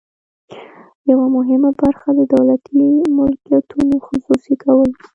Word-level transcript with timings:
یوه 1.11 1.25
مهمه 1.35 1.69
برخه 1.81 2.09
د 2.19 2.21
دولتي 2.33 2.81
ملکیتونو 3.17 3.95
خصوصي 4.07 4.53
کول 4.63 4.77
وو. 4.93 5.01